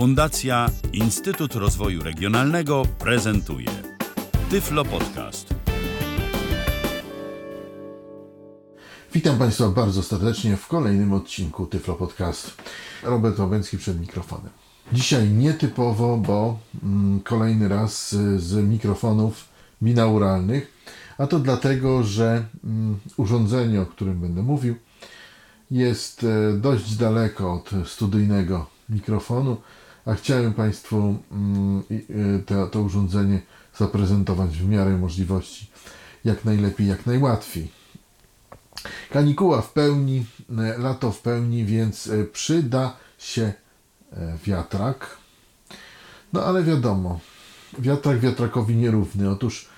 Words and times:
Fundacja 0.00 0.70
Instytut 0.92 1.54
Rozwoju 1.54 2.02
Regionalnego 2.02 2.82
prezentuje 2.98 3.68
Tyflo 4.50 4.84
Podcast. 4.84 5.54
Witam 9.14 9.38
Państwa 9.38 9.68
bardzo 9.68 10.02
serdecznie 10.02 10.56
w 10.56 10.66
kolejnym 10.66 11.12
odcinku 11.12 11.66
Tyflo 11.66 11.94
Podcast. 11.94 12.62
Robert 13.02 13.38
Łabęcki 13.38 13.78
przed 13.78 14.00
mikrofonem. 14.00 14.50
Dzisiaj 14.92 15.28
nietypowo, 15.28 16.16
bo 16.16 16.58
mm, 16.82 17.20
kolejny 17.20 17.68
raz 17.68 18.08
z, 18.10 18.42
z 18.42 18.68
mikrofonów 18.68 19.48
binauralnych, 19.82 20.72
a 21.18 21.26
to 21.26 21.38
dlatego, 21.38 22.02
że 22.02 22.44
mm, 22.64 22.98
urządzenie, 23.16 23.80
o 23.80 23.86
którym 23.86 24.20
będę 24.20 24.42
mówił, 24.42 24.74
jest 25.70 26.24
e, 26.24 26.58
dość 26.58 26.96
daleko 26.96 27.52
od 27.52 27.70
studyjnego 27.88 28.66
mikrofonu, 28.88 29.56
a 30.06 30.14
chciałem 30.14 30.54
Państwu 30.54 31.16
mm, 31.32 31.82
e, 31.90 32.38
to, 32.38 32.66
to 32.66 32.80
urządzenie 32.80 33.40
zaprezentować 33.78 34.50
w 34.50 34.68
miarę 34.68 34.98
możliwości 34.98 35.70
jak 36.24 36.44
najlepiej, 36.44 36.86
jak 36.86 37.06
najłatwiej. 37.06 37.72
Kanikuła 39.10 39.62
w 39.62 39.72
pełni, 39.72 40.26
e, 40.58 40.78
lato 40.78 41.12
w 41.12 41.20
pełni, 41.20 41.64
więc 41.64 42.06
e, 42.06 42.24
przyda 42.24 42.96
się 43.18 43.52
e, 44.12 44.38
wiatrak. 44.44 45.16
No 46.32 46.44
ale 46.44 46.62
wiadomo, 46.64 47.20
wiatrak 47.78 48.18
wiatrakowi 48.18 48.76
nierówny. 48.76 49.30
Otóż 49.30 49.68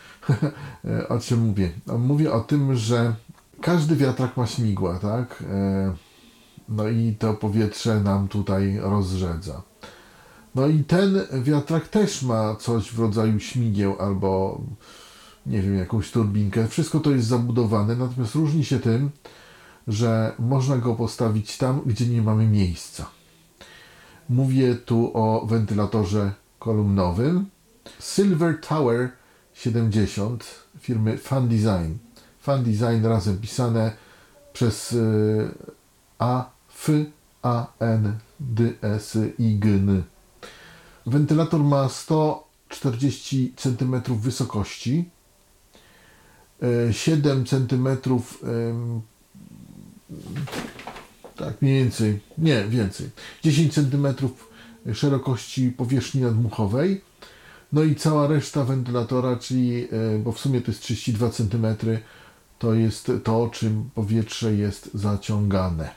o 1.09 1.19
czym 1.19 1.41
mówię? 1.41 1.71
No, 1.87 1.99
Mówię 1.99 2.33
o 2.33 2.41
tym, 2.41 2.77
że 2.77 3.15
każdy 3.61 3.97
wiatrak 3.97 4.37
ma 4.37 4.47
śmigła, 4.47 4.99
tak? 4.99 5.45
No 6.69 6.89
i 6.89 7.17
to 7.19 7.35
powietrze 7.35 8.01
nam 8.01 8.29
tutaj 8.29 8.79
rozrzedza. 8.81 9.63
No 10.55 10.67
i 10.67 10.85
ten 10.85 11.27
wiatrak 11.43 11.89
też 11.89 12.23
ma 12.23 12.57
coś 12.57 12.91
w 12.91 12.99
rodzaju 12.99 13.41
śmigieł 13.41 13.97
albo 14.01 14.61
nie 15.47 15.63
wiem, 15.63 15.79
jakąś 15.79 16.11
turbinkę. 16.11 16.69
Wszystko 16.69 17.01
to 17.01 17.11
jest 17.11 17.27
zabudowane, 17.27 17.97
natomiast 17.97 18.35
różni 18.35 18.65
się 18.65 18.79
tym, 18.79 19.11
że 19.89 20.33
można 20.39 20.77
go 20.77 20.95
postawić 20.95 21.59
tam, 21.59 21.81
gdzie 21.87 22.07
nie 22.07 22.23
mamy 22.23 22.47
miejsca. 22.47 23.07
Mówię 24.29 24.75
tu 24.75 25.11
o 25.15 25.47
wentylatorze 25.47 26.33
kolumnowym 26.59 27.47
Silver 28.01 28.61
Tower 28.61 29.11
70 29.55 30.45
firmy 30.81 31.19
Fan 31.19 31.49
Design. 31.49 31.99
Fan 32.41 32.65
Design 32.65 33.07
razem 33.07 33.39
pisane 33.39 33.93
przez 34.53 34.93
y, 34.93 35.55
A, 36.19 36.51
F, 36.71 36.89
A, 37.43 37.67
N, 37.79 38.19
D, 38.41 38.73
S, 38.83 39.19
I, 39.39 39.59
G, 39.59 39.71
N. 39.71 40.03
Wentylator 41.07 41.61
ma 41.61 41.89
140 41.89 43.53
cm 43.57 44.03
wysokości, 44.09 45.11
e, 46.63 46.93
7 46.93 47.45
cm 47.47 47.89
tak 51.37 51.63
mniej 51.63 51.83
więcej, 51.83 52.21
nie 52.39 52.65
więcej, 52.65 53.11
10 53.43 53.75
cm 53.75 54.07
szerokości 54.95 55.71
powierzchni 55.71 56.21
nadmuchowej, 56.21 57.01
no 57.73 57.83
i 57.83 57.95
cała 57.95 58.27
reszta 58.27 58.65
wentylatora, 58.65 59.37
czyli, 59.37 59.85
e, 59.85 60.19
bo 60.19 60.33
w 60.33 60.39
sumie 60.39 60.61
to 60.61 60.71
jest 60.71 60.83
32 60.83 61.31
cm, 61.31 61.67
to 62.59 62.75
jest 62.75 63.13
to, 63.25 63.51
czym 63.53 63.91
powietrze 63.95 64.55
jest 64.55 64.91
zaciągane. 64.95 65.91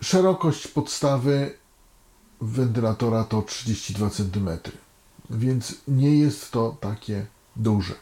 Szerokość 0.00 0.68
podstawy 0.68 1.59
wentylatora 2.40 3.24
to 3.24 3.42
32 3.42 4.10
cm, 4.10 4.48
więc 5.30 5.74
nie 5.88 6.18
jest 6.18 6.50
to 6.50 6.76
takie 6.80 7.26
duże. 7.56 7.94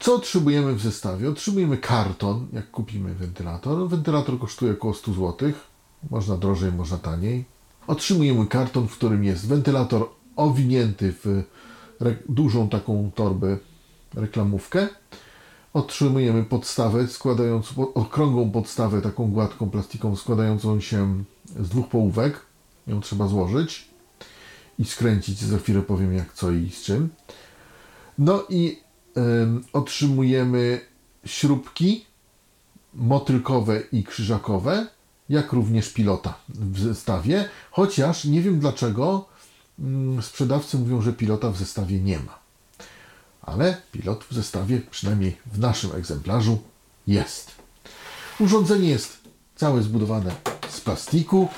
Co 0.00 0.14
otrzymujemy 0.14 0.74
w 0.74 0.80
zestawie? 0.80 1.30
Otrzymujemy 1.30 1.78
karton, 1.78 2.46
jak 2.52 2.70
kupimy 2.70 3.14
wentylator. 3.14 3.88
Wentylator 3.88 4.38
kosztuje 4.38 4.72
około 4.72 4.94
100 4.94 5.12
zł. 5.12 5.52
Można 6.10 6.36
drożej, 6.36 6.72
można 6.72 6.98
taniej. 6.98 7.44
Otrzymujemy 7.86 8.46
karton, 8.46 8.88
w 8.88 8.96
którym 8.96 9.24
jest 9.24 9.46
wentylator 9.46 10.08
owinięty 10.36 11.14
w 11.24 11.42
dużą 12.28 12.68
taką 12.68 13.10
torbę 13.14 13.58
reklamówkę. 14.14 14.88
Otrzymujemy 15.74 16.44
podstawę 16.44 17.08
składającą, 17.08 17.94
okrągłą 17.94 18.50
podstawę, 18.50 19.02
taką 19.02 19.30
gładką 19.30 19.70
plastikową, 19.70 20.16
składającą 20.16 20.80
się 20.80 21.24
z 21.60 21.68
dwóch 21.68 21.88
połówek. 21.88 22.40
Ją 22.86 23.00
trzeba 23.00 23.28
złożyć 23.28 23.88
i 24.78 24.84
skręcić. 24.84 25.38
Za 25.38 25.58
chwilę 25.58 25.82
powiem 25.82 26.14
jak, 26.14 26.32
co 26.32 26.50
i 26.50 26.70
z 26.70 26.82
czym. 26.82 27.08
No 28.18 28.44
i 28.48 28.80
em, 29.16 29.64
otrzymujemy 29.72 30.80
śrubki 31.24 32.04
motylkowe 32.94 33.80
i 33.92 34.04
krzyżakowe, 34.04 34.86
jak 35.28 35.52
również 35.52 35.92
pilota 35.92 36.34
w 36.48 36.80
zestawie, 36.80 37.48
chociaż 37.70 38.24
nie 38.24 38.42
wiem 38.42 38.58
dlaczego 38.58 39.28
mm, 39.78 40.22
sprzedawcy 40.22 40.78
mówią, 40.78 41.02
że 41.02 41.12
pilota 41.12 41.50
w 41.50 41.56
zestawie 41.56 42.00
nie 42.00 42.18
ma. 42.18 42.41
Ale 43.42 43.82
pilot 43.92 44.24
w 44.24 44.34
zestawie, 44.34 44.80
przynajmniej 44.90 45.38
w 45.46 45.58
naszym 45.58 45.96
egzemplarzu, 45.96 46.62
jest. 47.06 47.50
Urządzenie 48.40 48.88
jest 48.88 49.18
całe 49.56 49.82
zbudowane 49.82 50.34
z 50.68 50.80
plastiku. 50.80 51.48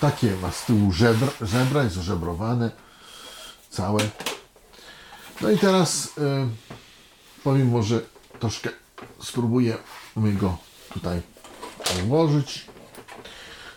Takie 0.00 0.36
ma 0.36 0.52
z 0.52 0.64
tyłu 0.64 0.92
żebra, 0.92 1.28
żebra 1.40 1.84
jest 1.84 1.98
ożebrowane 1.98 2.70
całe. 3.70 4.00
No 5.40 5.50
i 5.50 5.58
teraz 5.58 6.06
y, 6.06 6.10
powiem 7.44 7.68
może 7.68 8.00
troszkę 8.40 8.70
spróbuję 9.22 9.76
go 10.16 10.58
tutaj 10.92 11.22
ułożyć. 12.06 12.66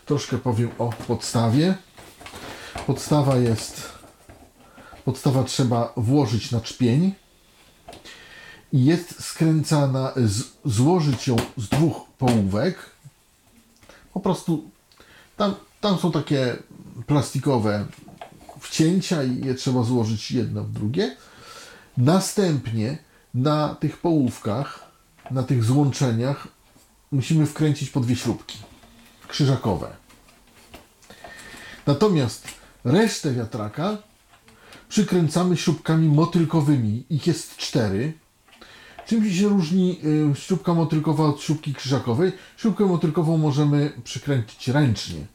Troszkę 0.06 0.38
powiem 0.38 0.69
o 0.78 0.90
podstawie. 0.90 1.78
Podstawa 2.88 3.38
jest 3.38 3.97
podstawa 5.07 5.44
trzeba 5.44 5.94
włożyć 5.97 6.51
na 6.51 6.62
czpień 6.62 7.13
i 8.73 8.85
jest 8.85 9.23
skręcana, 9.23 10.12
z, 10.16 10.44
złożyć 10.66 11.28
ją 11.28 11.35
z 11.57 11.69
dwóch 11.69 12.01
połówek. 12.18 12.78
Po 14.13 14.19
prostu 14.19 14.69
tam, 15.38 15.56
tam 15.81 15.97
są 15.97 16.12
takie 16.12 16.57
plastikowe 17.06 17.85
wcięcia 18.59 19.23
i 19.23 19.45
je 19.45 19.56
trzeba 19.56 19.84
złożyć 19.84 20.31
jedno 20.31 20.63
w 20.63 20.72
drugie. 20.72 21.16
Następnie 21.97 22.97
na 23.34 23.75
tych 23.75 23.97
połówkach, 23.97 24.91
na 25.31 25.44
tych 25.44 25.63
złączeniach 25.63 26.47
musimy 27.12 27.45
wkręcić 27.45 27.89
po 27.89 28.00
dwie 28.00 28.16
śrubki 28.16 28.57
krzyżakowe. 29.28 29.95
Natomiast 31.85 32.47
resztę 32.84 33.34
wiatraka 33.34 33.97
przykręcamy 34.90 35.58
śrubkami 35.58 36.08
motylkowymi. 36.09 37.03
Ich 37.09 37.28
jest 37.28 37.58
cztery. 37.58 38.14
Czym 39.08 39.31
się 39.34 39.50
różni 39.50 40.00
y, 40.31 40.36
śrubka 40.36 40.74
motylkowa 40.74 41.25
od 41.25 41.42
śrubki 41.42 41.74
krzyżakowej? 41.74 42.31
Śrubkę 42.58 42.86
motylkową 42.86 43.38
możemy 43.38 43.92
przykręcić 44.03 44.68
ręcznie, 44.68 45.25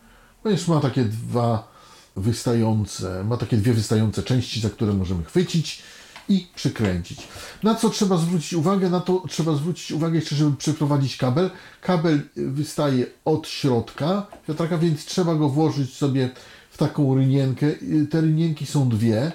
ponieważ 0.42 0.68
ma 0.68 0.80
takie 0.80 1.04
dwa 1.04 1.72
wystające, 2.16 3.24
ma 3.24 3.36
takie 3.36 3.56
dwie 3.56 3.72
wystające 3.72 4.22
części, 4.22 4.60
za 4.60 4.70
które 4.70 4.92
możemy 4.92 5.24
chwycić 5.24 5.82
i 6.28 6.46
przykręcić. 6.54 7.28
Na 7.62 7.74
co 7.74 7.90
trzeba 7.90 8.16
zwrócić 8.16 8.52
uwagę? 8.52 8.90
Na 8.90 9.00
to 9.00 9.22
trzeba 9.28 9.54
zwrócić 9.54 9.92
uwagę 9.92 10.14
jeszcze, 10.16 10.36
żeby 10.36 10.56
przeprowadzić 10.56 11.16
kabel. 11.16 11.50
Kabel 11.80 12.20
wystaje 12.36 13.06
od 13.24 13.48
środka 13.48 14.26
wiatraka, 14.48 14.78
więc 14.78 15.04
trzeba 15.04 15.34
go 15.34 15.48
włożyć 15.48 15.94
sobie 15.94 16.30
w 16.70 16.78
taką 16.78 17.14
rynienkę. 17.14 17.66
Y, 17.66 18.06
Te 18.10 18.20
rynienki 18.20 18.66
są 18.66 18.88
dwie. 18.88 19.32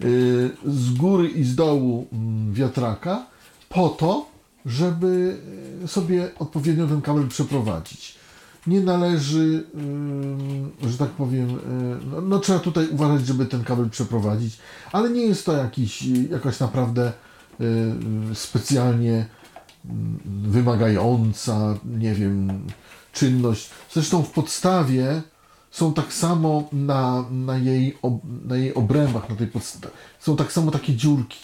Y, 0.00 0.50
z 0.66 0.94
góry 0.94 1.28
i 1.28 1.44
z 1.44 1.54
dołu 1.54 2.06
mm, 2.12 2.54
wiatraka 2.54 3.26
po 3.68 3.88
to, 3.88 4.26
żeby 4.66 5.38
y, 5.84 5.88
sobie 5.88 6.30
odpowiednio 6.38 6.86
ten 6.86 7.00
kabel 7.00 7.28
przeprowadzić. 7.28 8.14
Nie 8.66 8.80
należy, 8.80 9.64
y, 10.84 10.90
że 10.90 10.98
tak 10.98 11.10
powiem, 11.10 11.50
y, 11.50 11.60
no, 12.10 12.20
no 12.20 12.38
trzeba 12.38 12.58
tutaj 12.58 12.88
uważać, 12.88 13.26
żeby 13.26 13.46
ten 13.46 13.64
kabel 13.64 13.90
przeprowadzić, 13.90 14.58
ale 14.92 15.10
nie 15.10 15.26
jest 15.26 15.46
to 15.46 15.52
jakiś, 15.52 16.02
jakaś 16.30 16.60
naprawdę 16.60 17.12
y, 17.60 17.64
y, 18.32 18.34
specjalnie 18.34 19.26
mm, 19.84 20.18
wymagająca, 20.50 21.74
nie 21.84 22.14
wiem, 22.14 22.60
czynność. 23.12 23.70
Zresztą 23.92 24.22
w 24.22 24.30
podstawie 24.30 25.22
są 25.74 25.94
tak 25.94 26.12
samo 26.12 26.68
na, 26.72 27.24
na, 27.30 27.58
jej, 27.58 27.98
ob, 28.02 28.14
na 28.44 28.56
jej 28.56 28.74
obrębach, 28.74 29.28
na 29.28 29.36
tej 29.36 29.48
są 30.20 30.36
tak 30.36 30.52
samo 30.52 30.70
takie 30.70 30.94
dziurki, 30.94 31.38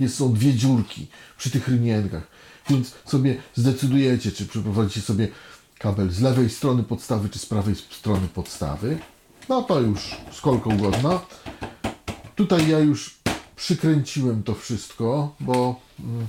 jest, 0.00 0.16
są 0.16 0.32
dwie 0.32 0.54
dziurki 0.54 1.06
przy 1.38 1.50
tych 1.50 1.68
rynienkach, 1.68 2.26
więc 2.70 2.94
sobie 3.04 3.36
zdecydujecie, 3.54 4.32
czy 4.32 4.46
przeprowadzicie 4.46 5.00
sobie 5.00 5.28
kabel 5.78 6.10
z 6.10 6.20
lewej 6.20 6.50
strony 6.50 6.82
podstawy 6.82 7.28
czy 7.28 7.38
z 7.38 7.46
prawej 7.46 7.74
strony 7.74 8.28
podstawy. 8.34 8.98
No 9.48 9.62
to 9.62 9.80
już 9.80 10.16
skolka 10.32 10.70
ugodna. 10.70 11.20
Tutaj 12.36 12.68
ja 12.68 12.78
już 12.78 13.18
przykręciłem 13.56 14.42
to 14.42 14.54
wszystko, 14.54 15.34
bo 15.40 15.80
mm, 16.00 16.26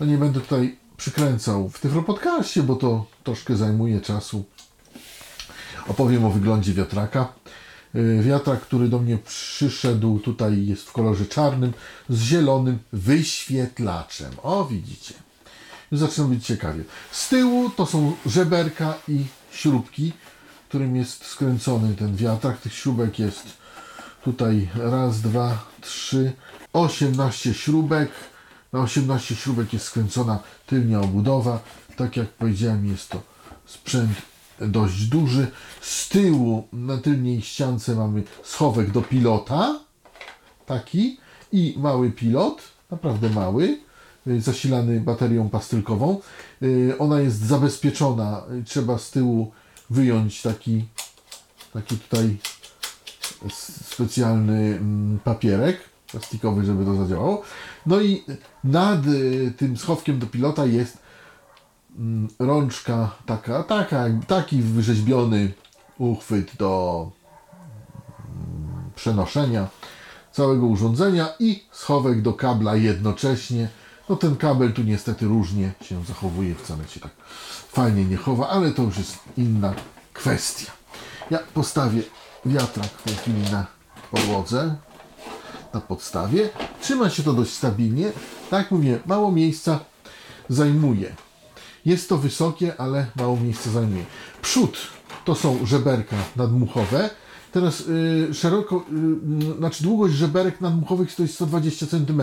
no 0.00 0.06
nie 0.06 0.18
będę 0.18 0.40
tutaj 0.40 0.76
przykręcał 0.96 1.68
w 1.68 1.80
tym 1.80 2.04
podcaście, 2.04 2.62
bo 2.62 2.76
to 2.76 3.06
troszkę 3.24 3.56
zajmuje 3.56 4.00
czasu. 4.00 4.44
Opowiem 5.88 6.24
o 6.24 6.30
wyglądzie 6.30 6.74
wiatraka. 6.74 7.32
Y, 7.94 8.22
Wiatrak, 8.22 8.60
który 8.60 8.88
do 8.88 8.98
mnie 8.98 9.18
przyszedł, 9.18 10.18
tutaj 10.18 10.66
jest 10.66 10.82
w 10.82 10.92
kolorze 10.92 11.26
czarnym 11.26 11.72
z 12.08 12.22
zielonym 12.22 12.78
wyświetlaczem. 12.92 14.32
O, 14.42 14.64
widzicie. 14.64 15.14
Już 15.92 16.00
zaczyna 16.00 16.26
być 16.28 16.46
ciekawie. 16.46 16.84
Z 17.10 17.28
tyłu 17.28 17.70
to 17.70 17.86
są 17.86 18.12
żeberka 18.26 18.94
i 19.08 19.24
śrubki, 19.52 20.12
którym 20.68 20.96
jest 20.96 21.24
skręcony 21.24 21.94
ten 21.94 22.16
wiatrak. 22.16 22.60
Tych 22.60 22.74
śrubek 22.74 23.18
jest 23.18 23.46
tutaj 24.24 24.68
raz, 24.74 25.20
dwa, 25.20 25.64
trzy, 25.80 26.32
18 26.72 27.54
śrubek. 27.54 28.10
Na 28.72 28.80
18 28.80 29.36
śrubek 29.36 29.72
jest 29.72 29.84
skręcona 29.84 30.38
tylnia 30.66 31.00
obudowa. 31.00 31.60
Tak 31.96 32.16
jak 32.16 32.28
powiedziałem, 32.28 32.86
jest 32.86 33.08
to 33.08 33.22
sprzęt 33.66 34.31
dość 34.68 35.04
duży. 35.04 35.46
Z 35.80 36.08
tyłu 36.08 36.68
na 36.72 36.98
tylnej 36.98 37.42
ściance 37.42 37.94
mamy 37.94 38.22
schowek 38.42 38.90
do 38.90 39.02
pilota. 39.02 39.80
Taki. 40.66 41.18
I 41.52 41.74
mały 41.78 42.10
pilot. 42.10 42.62
Naprawdę 42.90 43.30
mały. 43.30 43.78
y, 44.26 44.40
Zasilany 44.40 45.00
baterią 45.00 45.48
pastylkową. 45.48 46.20
Y, 46.62 46.94
Ona 46.98 47.20
jest 47.20 47.38
zabezpieczona. 47.38 48.42
Y, 48.60 48.64
Trzeba 48.64 48.98
z 48.98 49.10
tyłu 49.10 49.52
wyjąć 49.90 50.42
taki, 50.42 50.84
taki 51.72 51.96
tutaj 51.96 52.36
specjalny 53.50 54.58
mm, 54.58 55.18
papierek 55.24 55.80
plastikowy, 56.10 56.64
żeby 56.64 56.84
to 56.84 56.94
zadziałało. 56.94 57.42
No 57.86 58.00
i 58.00 58.24
nad 58.64 59.00
tym 59.56 59.76
schowkiem 59.76 60.18
do 60.18 60.26
pilota 60.26 60.66
jest 60.66 60.98
rączka 62.38 63.10
taka, 63.26 63.62
taka, 63.62 64.04
taki 64.26 64.62
wyrzeźbiony 64.62 65.52
uchwyt 65.98 66.56
do 66.56 67.10
mm, 68.18 68.90
przenoszenia 68.94 69.68
całego 70.32 70.66
urządzenia 70.66 71.28
i 71.38 71.64
schowek 71.72 72.22
do 72.22 72.32
kabla 72.32 72.76
jednocześnie. 72.76 73.68
No 74.08 74.16
ten 74.16 74.36
kabel 74.36 74.72
tu 74.72 74.82
niestety 74.82 75.26
różnie 75.26 75.72
się 75.82 76.04
zachowuje, 76.04 76.54
wcale 76.54 76.88
się 76.88 77.00
tak 77.00 77.10
fajnie 77.72 78.04
nie 78.04 78.16
chowa, 78.16 78.48
ale 78.48 78.70
to 78.70 78.82
już 78.82 78.98
jest 78.98 79.18
inna 79.36 79.74
kwestia. 80.12 80.72
Ja 81.30 81.38
postawię 81.54 82.02
wiatrak 82.46 82.86
w 82.86 83.02
tej 83.02 83.14
chwili 83.14 83.42
na 83.50 83.66
podłodze, 84.10 84.74
na 85.74 85.80
podstawie. 85.80 86.48
Trzyma 86.80 87.10
się 87.10 87.22
to 87.22 87.32
dość 87.32 87.52
stabilnie. 87.52 88.12
Tak 88.50 88.62
jak 88.62 88.70
mówię, 88.70 88.98
mało 89.06 89.32
miejsca 89.32 89.80
zajmuje. 90.48 91.16
Jest 91.84 92.08
to 92.08 92.18
wysokie, 92.18 92.80
ale 92.80 93.06
mało 93.16 93.36
miejsca 93.36 93.70
zajmuje. 93.70 94.04
Przód 94.42 94.78
to 95.24 95.34
są 95.34 95.66
żeberka 95.66 96.16
nadmuchowe. 96.36 97.10
Teraz 97.52 97.80
y, 97.80 98.34
szeroko, 98.34 98.84
y, 99.54 99.56
znaczy 99.58 99.82
długość 99.82 100.14
żeberek 100.14 100.60
nadmuchowych 100.60 101.14
to 101.14 101.22
jest 101.22 101.34
120 101.34 101.86
cm. 101.86 102.22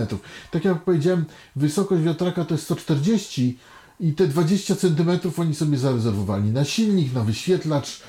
Tak 0.51 0.65
jak 0.65 0.83
powiedziałem, 0.83 1.25
wysokość 1.55 2.03
wiatraka 2.03 2.45
to 2.45 2.53
jest 2.53 2.63
140 2.63 3.57
i 3.99 4.13
te 4.13 4.27
20 4.27 4.75
cm 4.75 5.09
oni 5.37 5.55
sobie 5.55 5.77
zarezerwowali 5.77 6.51
na 6.51 6.65
silnik, 6.65 7.13
na 7.13 7.23
wyświetlacz, 7.23 8.01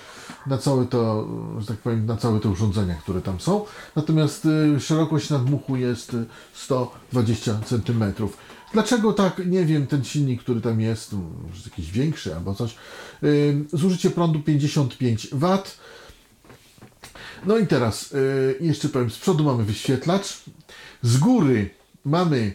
na 0.47 0.59
całe 0.59 0.87
to, 0.87 1.29
że 1.59 1.67
tak 1.67 1.77
powiem, 1.77 2.07
na 2.07 2.17
całe 2.17 2.41
te 2.41 2.49
urządzenia, 2.49 2.95
które 2.95 3.21
tam 3.21 3.41
są. 3.41 3.65
Natomiast 3.97 4.47
y, 4.77 4.81
szerokość 4.81 5.31
nadmuchu 5.31 5.77
jest 5.77 6.15
y, 6.15 6.27
120 6.53 7.61
cm. 7.67 8.05
Dlaczego 8.73 9.13
tak? 9.13 9.47
Nie 9.47 9.65
wiem, 9.65 9.87
ten 9.87 10.05
silnik, 10.05 10.43
który 10.43 10.61
tam 10.61 10.81
jest, 10.81 11.13
może 11.13 11.63
jakiś 11.65 11.91
większy 11.91 12.37
albo 12.37 12.55
coś. 12.55 12.75
Zużycie 13.73 14.11
prądu 14.11 14.41
55 14.41 15.29
W. 15.33 15.59
No 17.47 17.59
i 17.59 17.67
teraz 17.67 18.13
y, 18.13 18.57
jeszcze 18.61 18.89
powiem, 18.89 19.11
z 19.11 19.19
przodu 19.19 19.45
mamy 19.45 19.65
wyświetlacz. 19.65 20.41
Z 21.03 21.17
góry 21.19 21.71
mamy 22.05 22.55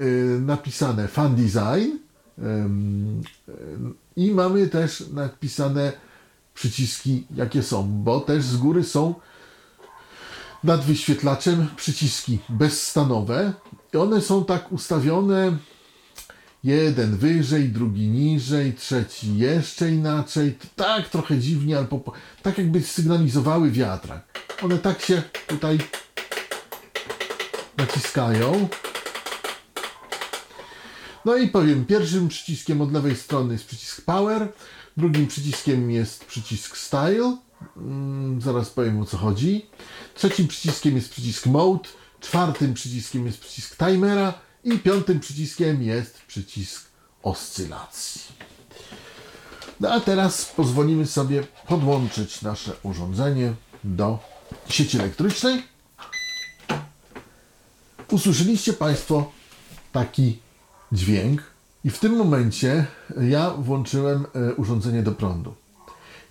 y, 0.00 0.38
napisane 0.40 1.08
Fan 1.08 1.36
Design 1.36 1.96
y, 2.38 2.42
i 4.16 4.30
mamy 4.30 4.68
też 4.68 5.04
napisane 5.12 5.92
przyciski, 6.54 7.26
jakie 7.36 7.62
są, 7.62 7.88
bo 7.88 8.20
też 8.20 8.44
z 8.44 8.56
góry 8.56 8.84
są 8.84 9.14
nad 10.64 10.84
wyświetlaczem 10.84 11.68
przyciski 11.76 12.38
bezstanowe 12.48 13.52
i 13.94 13.96
one 13.96 14.20
są 14.20 14.44
tak 14.44 14.72
ustawione 14.72 15.56
jeden 16.64 17.16
wyżej, 17.16 17.68
drugi 17.68 18.08
niżej, 18.08 18.74
trzeci 18.74 19.36
jeszcze 19.36 19.90
inaczej. 19.90 20.58
Tak 20.76 21.08
trochę 21.08 21.38
dziwnie, 21.38 21.78
albo 21.78 21.98
po- 21.98 22.12
tak 22.42 22.58
jakby 22.58 22.82
sygnalizowały 22.82 23.70
wiatrak. 23.70 24.38
One 24.62 24.78
tak 24.78 25.02
się 25.02 25.22
tutaj 25.46 25.78
naciskają. 27.76 28.68
No 31.24 31.36
i 31.36 31.48
powiem, 31.48 31.84
pierwszym 31.84 32.28
przyciskiem 32.28 32.80
od 32.80 32.92
lewej 32.92 33.16
strony 33.16 33.52
jest 33.52 33.66
przycisk 33.66 34.04
Power, 34.04 34.52
drugim 34.96 35.26
przyciskiem 35.26 35.90
jest 35.90 36.24
przycisk 36.24 36.76
Style. 36.76 37.36
Mm, 37.76 38.40
zaraz 38.40 38.70
powiem 38.70 39.00
o 39.00 39.04
co 39.04 39.16
chodzi. 39.16 39.66
Trzecim 40.14 40.48
przyciskiem 40.48 40.96
jest 40.96 41.10
przycisk 41.10 41.46
Mode, 41.46 41.88
czwartym 42.22 42.74
przyciskiem 42.74 43.26
jest 43.26 43.40
przycisk 43.40 43.76
Timera 43.76 44.34
i 44.64 44.78
piątym 44.78 45.20
przyciskiem 45.20 45.82
jest 45.82 46.18
przycisk 46.18 46.86
oscylacji. 47.22 48.20
No 49.80 49.92
a 49.92 50.00
teraz 50.00 50.44
pozwolimy 50.44 51.06
sobie 51.06 51.42
podłączyć 51.68 52.42
nasze 52.42 52.72
urządzenie 52.82 53.54
do 53.84 54.18
sieci 54.68 54.98
elektrycznej. 54.98 55.62
Usłyszeliście 58.10 58.72
Państwo 58.72 59.32
taki 59.92 60.38
dźwięk 60.92 61.42
i 61.84 61.90
w 61.90 61.98
tym 61.98 62.16
momencie 62.16 62.86
ja 63.20 63.50
włączyłem 63.50 64.26
e, 64.34 64.54
urządzenie 64.54 65.02
do 65.02 65.12
prądu. 65.12 65.54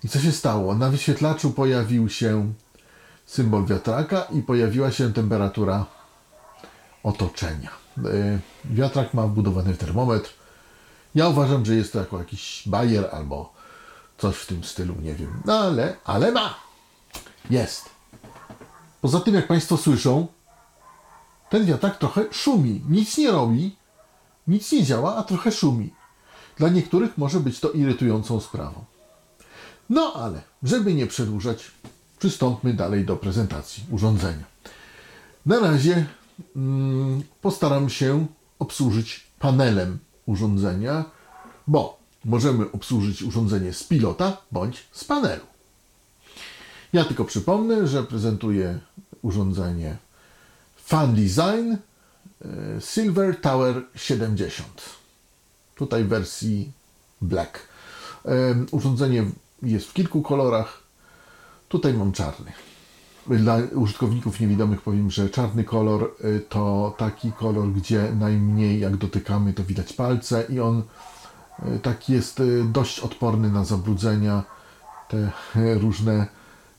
I 0.04 0.08
co 0.08 0.20
się 0.20 0.32
stało? 0.32 0.74
Na 0.74 0.90
wyświetlaczu 0.90 1.50
pojawił 1.50 2.08
się 2.08 2.52
symbol 3.26 3.66
wiatraka 3.66 4.22
i 4.22 4.42
pojawiła 4.42 4.90
się 4.90 5.12
temperatura 5.12 5.86
otoczenia. 7.02 7.70
E, 7.98 8.38
Wiatrak 8.64 9.14
ma 9.14 9.26
wbudowany 9.26 9.74
termometr. 9.74 10.30
Ja 11.14 11.28
uważam, 11.28 11.64
że 11.64 11.74
jest 11.74 11.92
to 11.92 11.98
jako 11.98 12.18
jakiś 12.18 12.62
bajer 12.66 13.08
albo 13.12 13.52
coś 14.18 14.36
w 14.36 14.46
tym 14.46 14.64
stylu, 14.64 14.94
nie 15.02 15.14
wiem. 15.14 15.42
No 15.44 15.58
ale, 15.58 15.96
ale 16.04 16.32
ma. 16.32 16.54
Jest. 17.50 17.90
Poza 19.00 19.20
tym, 19.20 19.34
jak 19.34 19.46
Państwo 19.46 19.76
słyszą, 19.76 20.26
ten 21.50 21.64
wiatrak 21.64 21.98
trochę 21.98 22.24
szumi. 22.32 22.82
Nic 22.88 23.18
nie 23.18 23.30
robi, 23.30 23.76
nic 24.48 24.72
nie 24.72 24.84
działa, 24.84 25.16
a 25.16 25.22
trochę 25.22 25.52
szumi. 25.52 25.94
Dla 26.56 26.68
niektórych 26.68 27.18
może 27.18 27.40
być 27.40 27.60
to 27.60 27.70
irytującą 27.70 28.40
sprawą. 28.40 28.84
No 29.90 30.12
ale, 30.16 30.42
żeby 30.62 30.94
nie 30.94 31.06
przedłużać, 31.06 31.70
przystąpmy 32.22 32.74
dalej 32.74 33.04
do 33.04 33.16
prezentacji 33.16 33.84
urządzenia. 33.90 34.44
Na 35.46 35.58
razie 35.58 36.06
mm, 36.56 37.22
postaram 37.40 37.90
się 37.90 38.26
obsłużyć 38.58 39.26
panelem 39.38 39.98
urządzenia, 40.26 41.04
bo 41.66 41.98
możemy 42.24 42.72
obsłużyć 42.72 43.22
urządzenie 43.22 43.72
z 43.72 43.84
pilota 43.84 44.36
bądź 44.52 44.86
z 44.92 45.04
panelu. 45.04 45.46
Ja 46.92 47.04
tylko 47.04 47.24
przypomnę, 47.24 47.86
że 47.86 48.02
prezentuję 48.02 48.78
urządzenie 49.22 49.96
Fan 50.76 51.14
Design 51.14 51.74
e, 51.74 51.78
Silver 52.80 53.40
Tower 53.40 53.82
70. 53.96 54.68
Tutaj 55.74 56.04
w 56.04 56.08
wersji 56.08 56.72
Black. 57.20 57.58
Em, 58.24 58.66
Urządzenie 58.70 59.24
jest 59.62 59.86
w 59.86 59.92
kilku 59.92 60.22
kolorach. 60.22 60.81
Tutaj 61.72 61.94
mam 61.94 62.12
czarny. 62.12 62.52
Dla 63.26 63.56
użytkowników 63.74 64.40
niewidomych 64.40 64.82
powiem, 64.82 65.10
że 65.10 65.30
czarny 65.30 65.64
kolor 65.64 66.14
y, 66.24 66.40
to 66.48 66.94
taki 66.98 67.32
kolor, 67.32 67.68
gdzie 67.68 68.12
najmniej 68.18 68.80
jak 68.80 68.96
dotykamy, 68.96 69.52
to 69.52 69.64
widać 69.64 69.92
palce 69.92 70.44
i 70.48 70.60
on 70.60 70.82
y, 71.76 71.78
taki 71.78 72.12
jest 72.12 72.40
y, 72.40 72.64
dość 72.64 73.00
odporny 73.00 73.50
na 73.50 73.64
zabrudzenia. 73.64 74.42
Te 75.08 75.30
różne 75.84 76.26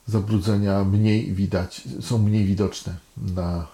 zabrudzenia 0.06 0.84
mniej 0.84 1.32
widać, 1.32 1.82
są 2.00 2.18
mniej 2.18 2.44
widoczne 2.44 2.96
na 3.16 3.66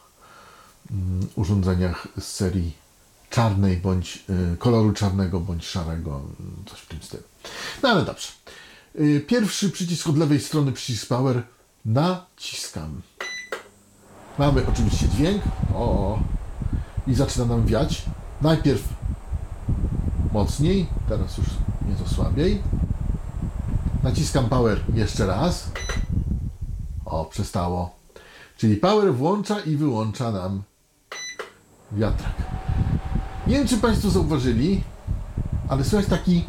mm, 0.90 1.26
urządzeniach 1.36 2.08
z 2.20 2.24
serii 2.24 2.72
czarnej 3.30 3.76
bądź 3.76 4.24
koloru 4.58 4.92
czarnego 4.92 5.40
bądź 5.40 5.66
szarego, 5.66 6.20
y, 6.66 6.70
coś 6.70 6.80
w 6.80 6.86
tym 6.86 7.02
stylu. 7.02 7.22
No 7.82 7.88
ale 7.88 8.04
dobrze. 8.04 8.39
Y, 8.98 9.20
Pierwszy 9.26 9.70
przycisk 9.70 10.08
od 10.08 10.18
lewej 10.18 10.40
strony, 10.40 10.72
przycisk 10.72 11.08
power, 11.08 11.42
naciskam. 11.84 13.00
Mamy 14.38 14.66
oczywiście 14.68 15.08
dźwięk. 15.08 15.42
O, 15.74 16.18
i 17.06 17.14
zaczyna 17.14 17.44
nam 17.44 17.66
wiać. 17.66 18.02
Najpierw 18.42 18.88
mocniej, 20.32 20.86
teraz 21.08 21.38
już 21.38 21.46
nieco 21.88 22.14
słabiej. 22.14 22.62
Naciskam 24.02 24.48
power 24.48 24.80
jeszcze 24.94 25.26
raz. 25.26 25.70
O, 27.04 27.24
przestało. 27.24 27.94
Czyli 28.56 28.76
power 28.76 29.14
włącza 29.14 29.60
i 29.60 29.76
wyłącza 29.76 30.30
nam 30.30 30.62
wiatrak. 31.92 32.32
Nie 33.46 33.54
wiem, 33.54 33.68
czy 33.68 33.76
Państwo 33.78 34.10
zauważyli, 34.10 34.82
ale 35.68 35.84
słychać 35.84 36.08
taki 36.10 36.44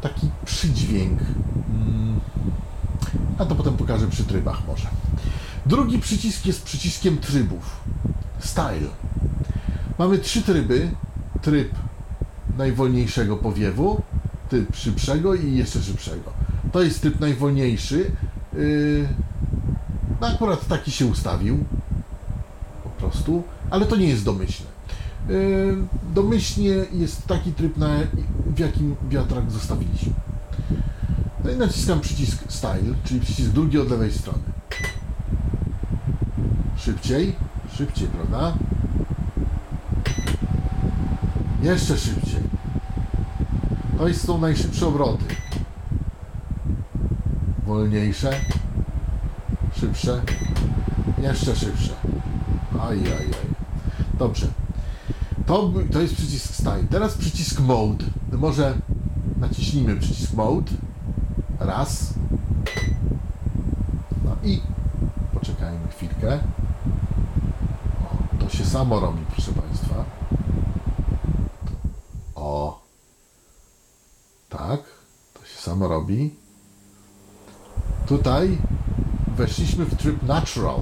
taki 0.00 0.30
przydźwięk. 0.44 1.20
Mm. 1.68 2.20
A 3.38 3.44
to 3.44 3.54
potem 3.54 3.76
pokażę 3.76 4.06
przy 4.06 4.24
trybach 4.24 4.66
może. 4.66 4.88
Drugi 5.66 5.98
przycisk 5.98 6.46
jest 6.46 6.62
przyciskiem 6.62 7.18
trybów. 7.18 7.80
Style. 8.38 8.88
Mamy 9.98 10.18
trzy 10.18 10.42
tryby. 10.42 10.90
Tryb 11.42 11.74
najwolniejszego 12.58 13.36
powiewu, 13.36 14.02
tryb 14.48 14.76
szybszego 14.76 15.34
i 15.34 15.56
jeszcze 15.56 15.82
szybszego. 15.82 16.32
To 16.72 16.82
jest 16.82 17.00
tryb 17.00 17.20
najwolniejszy. 17.20 18.10
No 20.20 20.26
akurat 20.26 20.66
taki 20.66 20.90
się 20.90 21.06
ustawił. 21.06 21.64
Po 22.84 22.90
prostu. 22.90 23.42
Ale 23.70 23.86
to 23.86 23.96
nie 23.96 24.08
jest 24.08 24.24
domyślne. 24.24 24.70
Yy, 25.28 25.76
domyślnie 26.14 26.74
jest 26.92 27.26
taki 27.26 27.52
tryb, 27.52 27.76
na, 27.76 27.88
w 28.54 28.58
jakim 28.58 28.96
wiatrak 29.08 29.50
zostawiliśmy. 29.50 30.12
No 31.44 31.50
i 31.50 31.56
naciskam 31.56 32.00
przycisk 32.00 32.44
Style, 32.48 32.94
czyli 33.04 33.20
przycisk 33.20 33.50
drugi 33.50 33.78
od 33.78 33.90
lewej 33.90 34.12
strony. 34.12 34.42
Szybciej, 36.76 37.36
szybciej, 37.76 38.08
prawda? 38.08 38.52
Jeszcze 41.62 41.98
szybciej. 41.98 42.40
To 43.98 44.08
jest 44.08 44.24
są 44.24 44.38
najszybsze 44.38 44.86
obroty. 44.86 45.24
Wolniejsze, 47.66 48.40
szybsze, 49.80 50.22
jeszcze 51.22 51.56
szybsze. 51.56 51.92
Aj, 52.80 52.98
aj, 52.98 53.12
aj. 53.12 53.30
Dobrze. 54.18 54.59
To, 55.50 55.72
to 55.92 56.00
jest 56.00 56.14
przycisk 56.14 56.54
Style. 56.54 56.84
Teraz 56.90 57.14
przycisk 57.14 57.60
Mode. 57.60 58.04
Może 58.32 58.78
naciśnijmy 59.36 59.96
przycisk 59.96 60.34
Mode. 60.34 60.72
Raz. 61.60 62.14
No 64.24 64.36
i 64.44 64.60
poczekajmy 65.34 65.88
chwilkę. 65.88 66.38
O, 68.04 68.38
to 68.38 68.48
się 68.48 68.64
samo 68.64 69.00
robi, 69.00 69.22
proszę 69.32 69.52
Państwa. 69.52 70.04
O. 72.34 72.82
Tak. 74.48 74.80
To 75.34 75.46
się 75.46 75.58
samo 75.58 75.88
robi. 75.88 76.34
Tutaj 78.06 78.58
weszliśmy 79.36 79.84
w 79.84 79.96
tryb 79.96 80.22
Natural. 80.22 80.80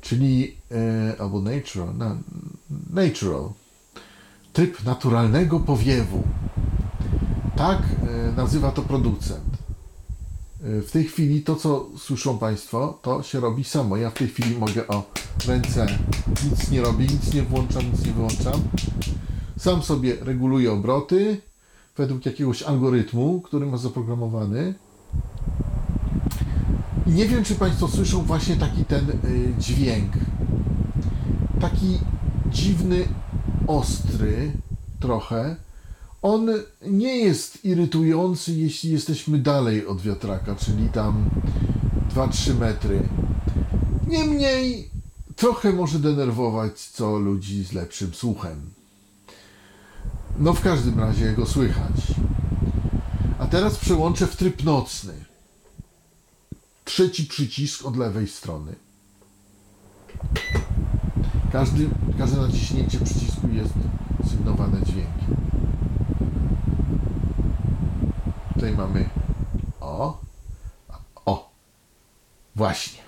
Czyli, 0.00 0.56
e, 0.70 1.20
albo 1.20 1.40
Natural, 1.40 1.96
na, 1.96 2.16
Natural. 2.90 3.52
Tryb 4.52 4.84
naturalnego 4.84 5.60
powiewu. 5.60 6.22
Tak 7.56 7.78
e, 7.82 8.32
nazywa 8.36 8.70
to 8.70 8.82
producent. 8.82 9.44
E, 10.64 10.82
W 10.82 10.90
tej 10.90 11.04
chwili 11.04 11.42
to, 11.42 11.56
co 11.56 11.86
słyszą 11.98 12.38
Państwo, 12.38 12.98
to 13.02 13.22
się 13.22 13.40
robi 13.40 13.64
samo. 13.64 13.96
Ja 13.96 14.10
w 14.10 14.14
tej 14.14 14.28
chwili 14.28 14.56
mogę 14.58 14.88
o 14.88 15.02
ręce 15.46 15.86
nic 16.50 16.70
nie 16.70 16.80
robię, 16.82 17.06
nic 17.06 17.34
nie 17.34 17.42
włączam, 17.42 17.82
nic 17.92 18.06
nie 18.06 18.12
wyłączam. 18.12 18.60
Sam 19.58 19.82
sobie 19.82 20.16
reguluję 20.20 20.72
obroty 20.72 21.40
według 21.96 22.26
jakiegoś 22.26 22.62
algorytmu, 22.62 23.40
który 23.40 23.66
ma 23.66 23.76
zaprogramowany. 23.76 24.74
I 27.06 27.10
nie 27.10 27.26
wiem, 27.26 27.44
czy 27.44 27.54
Państwo 27.54 27.88
słyszą 27.88 28.22
właśnie 28.22 28.56
taki 28.56 28.84
ten 28.84 29.10
y, 29.10 29.54
dźwięk. 29.58 30.12
Taki 31.60 31.98
dziwny, 32.50 33.08
ostry 33.66 34.52
trochę. 35.00 35.56
On 36.22 36.48
nie 36.86 37.16
jest 37.16 37.64
irytujący, 37.64 38.52
jeśli 38.52 38.90
jesteśmy 38.90 39.38
dalej 39.38 39.86
od 39.86 40.00
wiatraka, 40.00 40.54
czyli 40.54 40.88
tam 40.88 41.30
2-3 42.14 42.54
metry. 42.54 43.08
Niemniej 44.08 44.90
trochę 45.36 45.72
może 45.72 45.98
denerwować 45.98 46.80
co 46.80 47.18
ludzi 47.18 47.64
z 47.64 47.72
lepszym 47.72 48.14
słuchem. 48.14 48.70
No 50.38 50.52
w 50.52 50.60
każdym 50.60 51.00
razie 51.00 51.32
go 51.32 51.46
słychać. 51.46 51.94
A 53.38 53.46
teraz 53.46 53.76
przełączę 53.76 54.26
w 54.26 54.36
tryb 54.36 54.64
nocny. 54.64 55.24
Trzeci 56.84 57.24
przycisk 57.24 57.86
od 57.86 57.96
lewej 57.96 58.28
strony. 58.28 58.74
Każdy, 61.52 61.88
każde 62.18 62.40
naciśnięcie 62.40 63.00
przycisku 63.00 63.48
jest 63.52 63.74
sygnowane 64.30 64.82
dźwiękiem. 64.82 65.36
Tutaj 68.54 68.72
mamy 68.76 69.08
o, 69.80 70.20
o, 71.24 71.50
właśnie. 72.56 73.02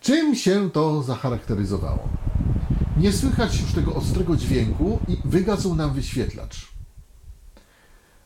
Czym 0.00 0.34
się 0.34 0.70
to 0.70 1.02
zacharakteryzowało? 1.02 2.08
Nie 2.96 3.12
słychać 3.12 3.60
już 3.60 3.72
tego 3.72 3.94
ostrego 3.94 4.36
dźwięku 4.36 4.98
i 5.08 5.16
wygasł 5.24 5.74
nam 5.74 5.92
wyświetlacz. 5.92 6.68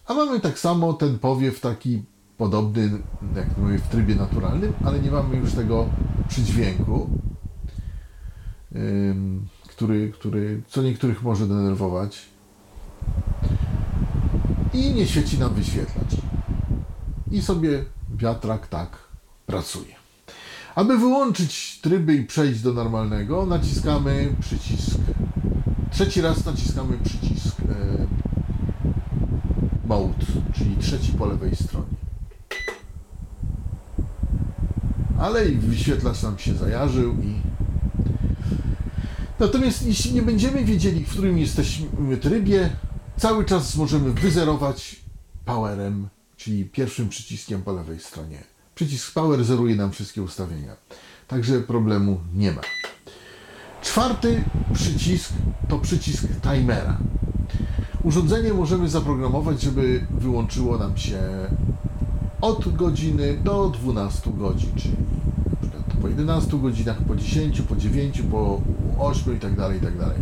A 0.07 0.15
mamy 0.15 0.41
tak 0.41 0.59
samo 0.59 0.93
ten 0.93 1.19
powiew 1.19 1.61
taki 1.61 2.03
podobny, 2.39 2.91
jak 3.37 3.59
mówię, 3.59 3.79
w 3.79 3.89
trybie 3.89 4.15
naturalnym, 4.15 4.73
ale 4.85 4.99
nie 5.01 5.11
mamy 5.11 5.37
już 5.37 5.53
tego 5.53 5.87
przydźwięku, 6.29 7.11
który, 9.69 10.13
który 10.13 10.63
co 10.67 10.83
niektórych 10.83 11.23
może 11.23 11.47
denerwować. 11.47 12.23
I 14.75 14.95
nie 14.95 15.07
świeci 15.07 15.39
nam 15.39 15.55
wyświetlacz. 15.55 16.21
I 17.31 17.43
sobie 17.43 17.85
wiatrak 18.17 18.69
tak 18.69 18.99
pracuje. 19.47 19.95
Aby 20.75 20.99
wyłączyć 20.99 21.81
tryby 21.83 22.15
i 22.15 22.25
przejść 22.25 22.61
do 22.61 22.73
normalnego, 22.73 23.47
naciskamy 23.47 24.35
przycisk. 24.41 24.99
Trzeci 25.91 26.21
raz 26.21 26.47
naciskamy 26.47 26.99
przycisk 26.99 27.61
e, 27.61 28.07
Mode, 29.87 30.27
czyli 30.53 30.77
trzeci 30.77 31.13
po 31.13 31.27
lewej 31.27 31.57
stronie. 31.57 31.97
Ale 35.19 35.49
i 35.49 35.57
wyświetlacz 35.57 36.23
nam 36.23 36.39
się 36.39 36.55
zajarzył 36.55 37.13
i. 37.13 37.54
Natomiast 39.41 39.87
jeśli 39.87 40.13
nie 40.13 40.23
będziemy 40.23 40.65
wiedzieli, 40.65 41.05
w 41.05 41.11
którym 41.11 41.39
jesteśmy 41.39 42.17
trybie, 42.17 42.71
cały 43.17 43.45
czas 43.45 43.77
możemy 43.77 44.13
wyzerować 44.13 44.97
powerem, 45.45 46.09
czyli 46.37 46.65
pierwszym 46.65 47.09
przyciskiem 47.09 47.63
po 47.63 47.73
lewej 47.73 48.01
stronie. 48.01 48.39
Przycisk 48.75 49.13
Power 49.13 49.45
zeruje 49.45 49.77
nam 49.77 49.93
wszystkie 49.93 50.23
ustawienia. 50.23 50.77
Także 51.29 51.61
problemu 51.61 52.21
nie 52.35 52.53
ma. 52.53 52.61
Czwarty 53.83 54.45
przycisk 54.75 55.33
to 55.69 55.79
przycisk 55.79 56.27
timera. 56.43 56.99
Urządzenie 58.05 58.53
możemy 58.53 58.89
zaprogramować, 58.89 59.63
żeby 59.63 60.07
wyłączyło 60.11 60.79
nam 60.79 60.97
się 60.97 61.21
od 62.41 62.77
godziny 62.77 63.37
do 63.45 63.69
12 63.69 64.31
godzin, 64.33 64.71
czyli 64.77 64.97
po 66.03 66.09
11 66.09 66.59
godzinach, 66.59 67.03
po 67.03 67.17
10, 67.17 67.61
po 67.61 67.77
9, 67.77 68.23
po 68.31 68.61
8 68.99 69.37
i 69.37 69.41
tak 69.41 69.57
dalej, 69.57 69.79
i 69.79 69.81
tak 69.81 69.99
dalej. 69.99 70.17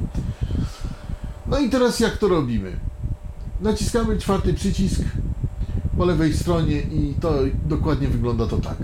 No 1.47 1.59
i 1.59 1.71
teraz 1.71 2.01
jak 2.01 2.17
to 2.17 2.29
robimy? 2.29 2.73
Naciskamy 3.61 4.19
czwarty 4.19 4.55
przycisk 4.55 5.01
po 5.99 6.05
lewej 6.05 6.35
stronie 6.35 6.81
i 6.81 7.15
to 7.21 7.35
dokładnie 7.67 8.09
wygląda 8.09 8.47
to 8.47 8.59
tak. 8.59 8.77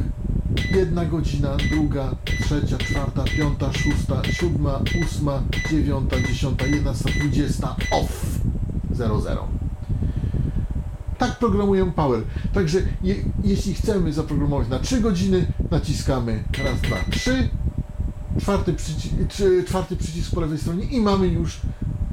Jedna 0.75 1.05
godzina, 1.05 1.57
druga, 1.71 2.15
trzecia, 2.25 2.79
czwarta, 2.79 3.25
piąta, 3.25 3.73
szósta, 3.73 4.23
siódma, 4.33 4.81
ósma, 5.05 5.43
dziewiąta, 5.71 6.17
dziesiąta, 6.21 6.67
jedenasta, 6.67 7.11
dwudziesta, 7.11 7.77
off, 7.93 8.41
00. 8.91 9.49
Tak 11.19 11.39
programuję 11.39 11.93
Power. 11.93 12.23
Także 12.53 12.79
je, 13.03 13.15
jeśli 13.45 13.75
chcemy 13.75 14.13
zaprogramować 14.13 14.69
na 14.69 14.79
3 14.79 15.01
godziny, 15.01 15.47
naciskamy 15.71 16.45
raz, 16.65 16.81
dwa, 16.81 16.97
trzy 17.11 17.49
czwarty, 18.41 18.73
przyci 18.73 19.11
czy, 19.29 19.65
czwarty 19.65 19.97
przycisk 19.97 20.35
po 20.35 20.41
lewej 20.41 20.59
stronie 20.59 20.85
i 20.85 21.01
mamy 21.01 21.29
już 21.29 21.61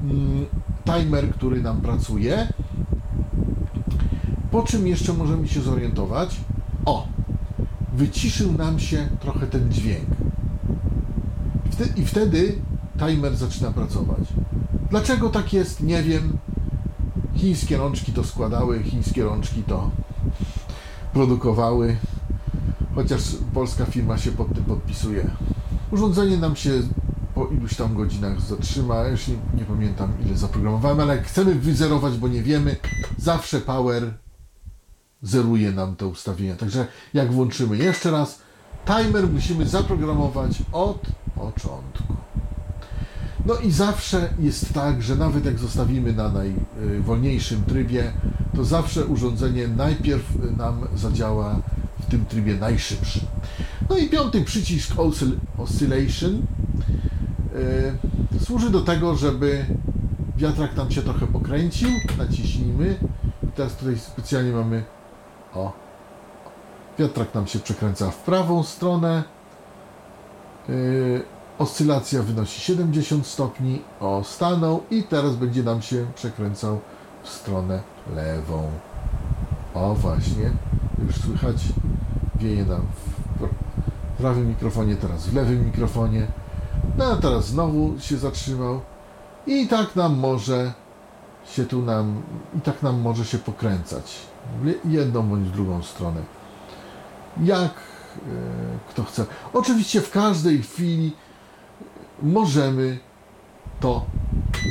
mm, 0.03 0.45
timer, 0.85 1.29
który 1.29 1.61
nam 1.61 1.81
pracuje. 1.81 2.47
Po 4.51 4.63
czym 4.63 4.87
jeszcze 4.87 5.13
możemy 5.13 5.47
się 5.47 5.61
zorientować? 5.61 6.35
O, 6.85 7.07
wyciszył 7.93 8.51
nam 8.51 8.79
się 8.79 9.09
trochę 9.19 9.47
ten 9.47 9.71
dźwięk. 9.71 10.07
I 11.95 12.05
wtedy 12.05 12.55
timer 12.99 13.35
zaczyna 13.35 13.71
pracować. 13.71 14.27
Dlaczego 14.89 15.29
tak 15.29 15.53
jest? 15.53 15.83
Nie 15.83 16.03
wiem. 16.03 16.37
Chińskie 17.35 17.77
rączki 17.77 18.13
to 18.13 18.23
składały, 18.23 18.83
chińskie 18.83 19.23
rączki 19.23 19.63
to 19.63 19.91
produkowały, 21.13 21.97
chociaż 22.95 23.21
polska 23.53 23.85
firma 23.85 24.17
się 24.17 24.31
pod 24.31 24.53
tym 24.53 24.63
podpisuje. 24.63 25.29
Urządzenie 25.91 26.37
nam 26.37 26.55
się 26.55 26.71
po 27.35 27.47
iluś 27.47 27.75
tam 27.75 27.95
godzinach 27.95 28.41
zatrzyma, 28.41 29.03
już 29.03 29.27
nie, 29.27 29.35
nie 29.53 29.65
pamiętam 29.65 30.13
ile 30.25 30.37
zaprogramowałem, 30.37 30.99
ale 30.99 31.15
jak 31.15 31.25
chcemy 31.25 31.55
wyzerować, 31.55 32.17
bo 32.17 32.27
nie 32.27 32.43
wiemy, 32.43 32.75
zawsze 33.17 33.61
Power 33.61 34.13
zeruje 35.21 35.71
nam 35.71 35.95
te 35.95 36.07
ustawienia. 36.07 36.55
Także 36.55 36.87
jak 37.13 37.31
włączymy 37.33 37.77
jeszcze 37.77 38.11
raz, 38.11 38.39
timer 38.85 39.27
musimy 39.29 39.67
zaprogramować 39.67 40.51
od 40.71 41.01
początku. 41.35 42.15
No 43.45 43.55
i 43.55 43.71
zawsze 43.71 44.33
jest 44.39 44.73
tak, 44.73 45.01
że 45.01 45.15
nawet 45.15 45.45
jak 45.45 45.59
zostawimy 45.59 46.13
na 46.13 46.29
najwolniejszym 46.29 47.63
trybie, 47.63 48.11
to 48.55 48.65
zawsze 48.65 49.05
urządzenie 49.05 49.67
najpierw 49.67 50.23
nam 50.57 50.87
zadziała 50.95 51.59
w 51.99 52.11
tym 52.11 52.25
trybie 52.25 52.55
najszybszym. 52.55 53.23
No 53.89 53.97
i 53.97 54.09
piąty 54.09 54.41
przycisk 54.41 54.93
Oscillation 55.57 56.41
yy, 58.33 58.39
służy 58.39 58.69
do 58.69 58.81
tego, 58.81 59.15
żeby 59.15 59.65
wiatrak 60.37 60.75
nam 60.75 60.91
się 60.91 61.01
trochę 61.01 61.27
pokręcił. 61.27 61.89
Naciśnijmy. 62.17 62.97
I 63.43 63.47
teraz 63.47 63.75
tutaj 63.75 63.97
specjalnie 63.97 64.51
mamy 64.51 64.83
o 65.53 65.73
wiatrak 66.99 67.33
nam 67.33 67.47
się 67.47 67.59
przekręca 67.59 68.11
w 68.11 68.17
prawą 68.17 68.63
stronę. 68.63 69.23
Yy, 70.69 71.23
oscylacja 71.57 72.23
wynosi 72.23 72.61
70 72.61 73.27
stopni, 73.27 73.81
o 73.99 74.23
stanął 74.23 74.83
i 74.91 75.03
teraz 75.03 75.35
będzie 75.35 75.63
nam 75.63 75.81
się 75.81 76.05
przekręcał 76.15 76.79
w 77.23 77.29
stronę 77.29 77.81
lewą. 78.15 78.71
O 79.73 79.95
właśnie, 79.95 80.51
już 81.05 81.15
słychać, 81.15 81.55
wieje 82.35 82.65
nam 82.65 82.81
w 82.95 83.04
prawym 84.25 84.47
mikrofonie, 84.47 84.95
teraz 84.95 85.27
w 85.27 85.33
lewym 85.33 85.65
mikrofonie. 85.65 86.27
No 86.97 87.05
a 87.05 87.15
teraz 87.15 87.47
znowu 87.47 87.99
się 87.99 88.17
zatrzymał 88.17 88.81
i 89.47 89.67
tak 89.67 89.95
nam 89.95 90.17
może 90.17 90.73
się 91.45 91.65
tu 91.65 91.81
nam, 91.81 92.21
i 92.57 92.61
tak 92.61 92.83
nam 92.83 93.01
może 93.01 93.25
się 93.25 93.37
pokręcać. 93.37 94.17
Jedną 94.85 95.21
bądź 95.29 95.49
drugą 95.49 95.83
stronę. 95.83 96.21
Jak 97.43 97.71
e, 97.71 98.19
kto 98.89 99.03
chce. 99.03 99.25
Oczywiście 99.53 100.01
w 100.01 100.11
każdej 100.11 100.61
chwili 100.61 101.15
możemy 102.21 102.97
to 103.79 104.05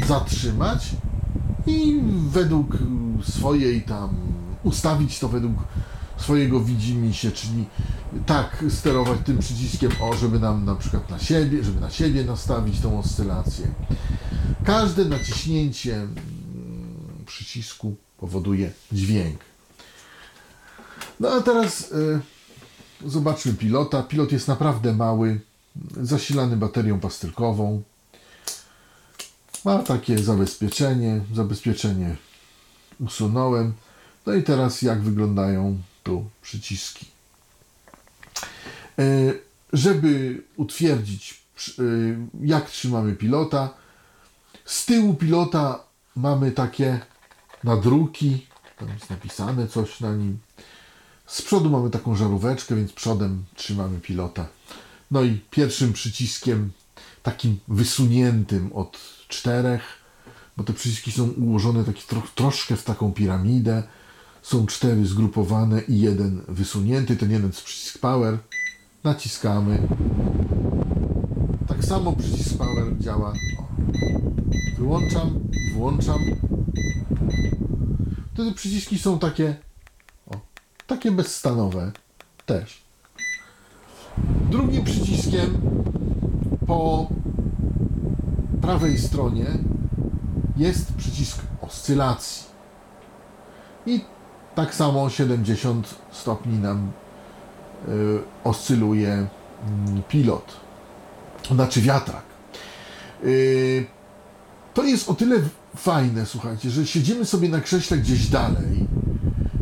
zatrzymać 0.06 0.90
i 1.66 2.00
według 2.28 2.76
swojej 3.23 3.82
tam 3.82 4.11
ustawić 4.64 5.18
to 5.18 5.28
według 5.28 5.54
swojego 6.16 6.61
widzimisię, 6.61 7.33
czyli 7.33 7.64
tak 8.26 8.64
sterować 8.68 9.18
tym 9.25 9.38
przyciskiem 9.38 9.90
o, 10.00 10.14
żeby 10.14 10.40
nam 10.40 10.64
na 10.64 10.75
przykład 10.75 11.11
na 11.11 11.18
siebie, 11.18 11.64
żeby 11.64 11.80
na 11.80 11.90
siebie 11.90 12.25
nastawić 12.25 12.80
tą 12.80 12.99
oscylację. 12.99 13.66
Każde 14.64 15.04
naciśnięcie 15.04 15.94
mm, 15.94 16.14
przycisku 17.26 17.97
powoduje 18.18 18.73
dźwięk. 18.92 19.40
No 21.21 21.28
a 21.30 21.40
teraz 21.40 21.92
y, 21.92 22.21
zobaczmy 23.06 23.54
pilota. 23.54 24.02
Pilot 24.02 24.33
jest 24.33 24.49
naprawdę 24.49 24.94
mały 24.94 25.40
zasilany 26.03 26.57
baterią 26.57 27.00
pastylkową. 27.00 27.83
Ma 29.64 29.79
takie 29.79 30.18
zabezpieczenie. 30.18 31.20
Zabezpieczenie 31.35 32.16
usunąłem. 33.00 33.72
No 34.27 34.35
i 34.35 34.42
teraz 34.42 34.83
jak 34.83 35.03
wyglądają 35.03 35.79
tu 36.05 36.31
przyciski. 36.43 37.07
E, 38.99 39.05
żeby 39.73 40.43
utwierdzić, 40.57 41.45
e, 41.69 41.83
jak 42.43 42.71
trzymamy 42.71 43.17
pilota, 43.17 43.75
z 44.64 44.87
tyłu 44.87 45.14
pilota 45.14 45.85
mamy 46.17 46.53
takie 46.53 47.01
nadruki, 47.64 48.47
tam 48.79 48.88
jest 48.88 49.11
napisane 49.11 49.69
coś 49.69 50.01
na 50.01 50.14
nim. 50.14 50.38
Z 51.27 51.43
przodu 51.43 51.71
mamy 51.71 51.90
taką 51.90 52.17
żaróweczkę, 52.17 52.77
więc 52.77 52.93
przodem 52.93 53.45
trzymamy 53.55 54.01
pilota. 54.01 54.47
No 55.11 55.23
i 55.23 55.40
pierwszym 55.51 55.93
przyciskiem, 55.93 56.73
takim 57.23 57.59
wysuniętym 57.69 58.73
od 58.73 58.99
czterech, 59.29 59.83
bo 60.57 60.64
te 60.64 60.73
przyciski 60.73 61.12
są 61.12 61.31
ułożone 61.31 61.85
taki 61.85 62.03
tro, 62.03 62.23
troszkę 62.35 62.77
w 62.77 62.85
taką 62.85 63.12
piramidę. 63.12 63.83
Są 64.44 64.66
cztery 64.66 65.07
zgrupowane 65.07 65.80
i 65.80 66.00
jeden 66.00 66.42
wysunięty, 66.48 67.16
ten 67.16 67.30
jeden 67.30 67.52
z 67.52 67.61
przycisk 67.61 67.98
power. 67.98 68.38
Naciskamy. 69.04 69.88
Tak 71.68 71.85
samo 71.85 72.12
przycisk 72.12 72.59
power 72.59 72.98
działa. 72.98 73.33
O. 73.59 73.66
Wyłączam, 74.78 75.40
włączam. 75.74 76.18
Wtedy 78.35 78.52
przyciski 78.52 78.98
są 78.98 79.18
takie, 79.18 79.57
o, 80.26 80.35
takie 80.87 81.11
bezstanowe 81.11 81.92
też. 82.46 82.85
Drugim 84.50 84.85
przyciskiem 84.85 85.61
po 86.66 87.09
prawej 88.62 88.98
stronie 88.98 89.46
jest 90.57 90.94
przycisk 90.94 91.42
oscylacji. 91.61 92.44
I 93.87 94.13
tak 94.55 94.75
samo 94.75 95.11
70 95.11 95.95
stopni 96.12 96.59
nam 96.59 96.93
y, 97.88 98.19
oscyluje 98.45 99.27
y, 99.99 100.03
pilot, 100.09 100.57
znaczy 101.51 101.81
wiatrak. 101.81 102.23
Y, 103.25 103.87
to 104.75 104.85
jest 104.85 105.09
o 105.09 105.14
tyle 105.14 105.37
fajne, 105.77 106.27
słuchajcie, 106.27 106.71
że 106.71 106.87
siedzimy 106.87 107.25
sobie 107.25 107.49
na 107.49 107.61
krześle 107.61 107.99
gdzieś 107.99 108.27
dalej 108.27 108.87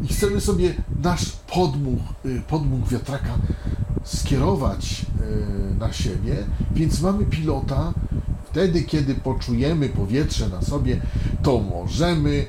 i 0.03 0.09
chcemy 0.09 0.41
sobie 0.41 0.75
nasz 1.03 1.33
podmuch, 1.33 2.01
y, 2.27 2.43
podmuch 2.49 2.89
wiatraka 2.89 3.39
skierować 4.05 5.07
na 5.79 5.93
siebie, 5.93 6.37
więc 6.75 7.01
mamy 7.01 7.25
pilota. 7.25 7.93
Wtedy, 8.51 8.83
kiedy 8.83 9.15
poczujemy 9.15 9.89
powietrze 9.89 10.49
na 10.49 10.63
sobie, 10.63 11.01
to 11.43 11.59
możemy 11.59 12.47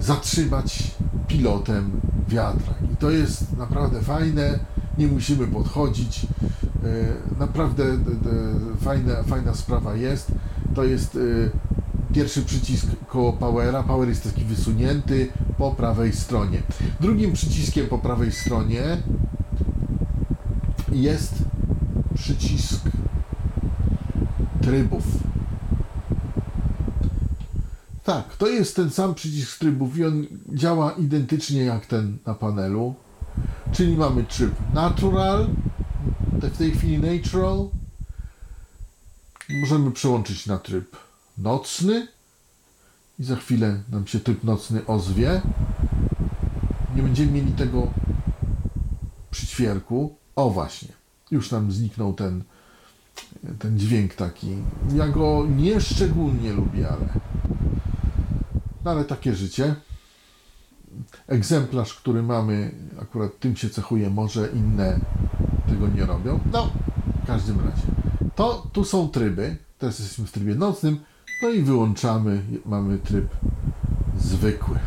zatrzymać 0.00 0.94
pilotem 1.30 1.90
wiatrak. 2.28 2.76
I 2.92 2.96
to 2.96 3.10
jest 3.10 3.56
naprawdę 3.56 4.00
fajne, 4.00 4.58
nie 4.98 5.06
musimy 5.06 5.46
podchodzić. 5.46 6.26
E, 6.84 7.38
naprawdę 7.38 7.84
fajna, 8.80 9.22
fajna 9.22 9.54
sprawa 9.54 9.94
jest. 9.94 10.32
To 10.74 10.84
jest 10.84 11.18
pierwszy 12.14 12.42
przycisk 12.42 12.86
koło 13.08 13.32
powera. 13.32 13.82
Power 13.82 14.08
jest 14.08 14.24
taki 14.24 14.44
wysunięty 14.44 15.28
po 15.58 15.70
prawej 15.70 16.12
stronie. 16.12 16.62
Drugim 17.00 17.32
przyciskiem 17.32 17.86
po 17.86 17.98
prawej 17.98 18.32
stronie 18.32 18.82
jest 20.92 21.34
przycisk 22.14 22.80
trybów. 24.60 25.19
Tak, 28.10 28.36
to 28.36 28.48
jest 28.48 28.76
ten 28.76 28.90
sam 28.90 29.14
przycisk 29.14 29.58
trybów 29.58 29.98
i 29.98 30.04
on 30.04 30.26
działa 30.48 30.92
identycznie 30.92 31.64
jak 31.64 31.86
ten 31.86 32.18
na 32.26 32.34
panelu. 32.34 32.94
Czyli 33.72 33.96
mamy 33.96 34.24
tryb 34.24 34.54
natural, 34.74 35.46
w 36.32 36.58
tej 36.58 36.70
chwili 36.70 36.98
natural. 36.98 37.68
Możemy 39.60 39.90
przełączyć 39.90 40.46
na 40.46 40.58
tryb 40.58 40.96
nocny 41.38 42.08
i 43.18 43.24
za 43.24 43.36
chwilę 43.36 43.82
nam 43.92 44.06
się 44.06 44.20
tryb 44.20 44.44
nocny 44.44 44.86
ozwie. 44.86 45.42
Nie 46.96 47.02
będziemy 47.02 47.32
mieli 47.32 47.52
tego 47.52 47.92
przyćwierku. 49.30 50.16
O 50.36 50.50
właśnie, 50.50 50.88
już 51.30 51.50
nam 51.50 51.72
zniknął 51.72 52.14
ten, 52.14 52.42
ten 53.58 53.78
dźwięk 53.78 54.14
taki. 54.14 54.56
Ja 54.94 55.08
go 55.08 55.46
nie 55.56 55.80
szczególnie 55.80 56.52
lubię, 56.52 56.88
ale, 56.88 57.29
no 58.84 58.90
ale 58.90 59.04
takie 59.04 59.34
życie. 59.34 59.74
Egzemplarz, 61.28 61.94
który 61.94 62.22
mamy, 62.22 62.74
akurat 63.02 63.38
tym 63.38 63.56
się 63.56 63.70
cechuje, 63.70 64.10
może 64.10 64.48
inne 64.48 65.00
tego 65.68 65.88
nie 65.88 66.06
robią. 66.06 66.40
No, 66.52 66.70
w 67.24 67.26
każdym 67.26 67.58
razie. 67.58 67.86
To 68.34 68.66
tu 68.72 68.84
są 68.84 69.08
tryby. 69.08 69.56
Teraz 69.78 69.98
jesteśmy 69.98 70.26
w 70.26 70.32
trybie 70.32 70.54
nocnym. 70.54 71.00
No 71.42 71.48
i 71.48 71.62
wyłączamy. 71.62 72.42
Mamy 72.66 72.98
tryb 72.98 73.28
zwykły. 74.18 74.78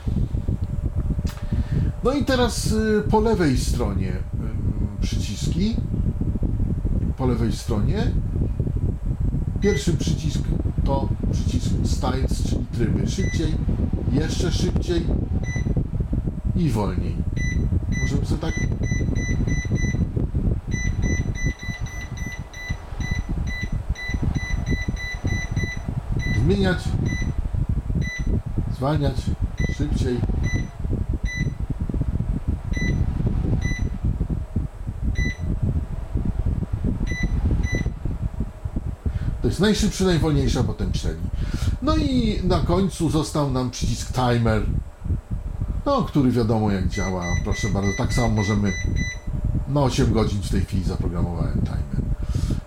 No 2.03 2.13
i 2.13 2.25
teraz 2.25 2.71
y, 2.71 3.03
po 3.11 3.19
lewej 3.19 3.57
stronie 3.57 4.11
y, 4.11 5.01
przyciski. 5.01 5.75
Po 7.17 7.25
lewej 7.25 7.51
stronie. 7.51 8.11
Pierwszy 9.61 9.97
przycisk 9.97 10.41
to 10.85 11.07
przycisk 11.31 11.69
styles, 11.85 12.43
czyli 12.49 12.65
tryby. 12.65 13.07
Szybciej, 13.07 13.53
jeszcze 14.11 14.51
szybciej 14.51 15.05
i 16.55 16.69
wolniej. 16.69 17.15
Możemy 18.01 18.25
sobie 18.25 18.41
tak 18.41 18.53
zmieniać, 26.43 26.83
zwalniać 28.75 29.15
szybciej. 29.77 30.32
Jest 39.53 39.61
najszybszy, 39.61 40.05
najwolniejszy, 40.05 40.59
a 40.59 40.63
potem 40.63 40.93
średni. 40.93 41.29
No 41.81 41.95
i 41.95 42.39
na 42.43 42.59
końcu 42.59 43.09
został 43.09 43.51
nam 43.51 43.71
przycisk 43.71 44.13
timer, 44.13 44.65
no, 45.85 46.03
który 46.03 46.31
wiadomo 46.31 46.71
jak 46.71 46.87
działa. 46.87 47.25
Proszę 47.43 47.69
bardzo, 47.69 47.91
tak 47.97 48.13
samo 48.13 48.29
możemy 48.29 48.73
na 49.67 49.81
8 49.81 50.13
godzin 50.13 50.41
w 50.41 50.49
tej 50.49 50.61
chwili 50.61 50.83
zaprogramowałem 50.83 51.61
timer. 51.61 52.01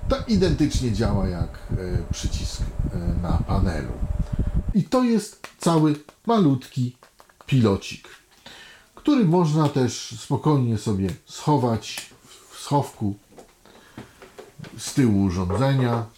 To 0.08 0.16
identycznie 0.28 0.92
działa 0.92 1.28
jak 1.28 1.58
e, 1.70 1.76
przycisk 2.12 2.62
e, 2.62 2.98
na 3.22 3.32
panelu. 3.32 3.92
I 4.74 4.84
to 4.84 5.04
jest 5.04 5.46
cały 5.58 5.94
malutki 6.26 6.96
pilocik, 7.46 8.08
który 8.94 9.24
można 9.24 9.68
też 9.68 10.14
spokojnie 10.20 10.78
sobie 10.78 11.08
schować 11.24 12.10
w 12.50 12.58
schowku 12.58 13.14
z 14.78 14.94
tyłu 14.94 15.22
urządzenia. 15.22 16.15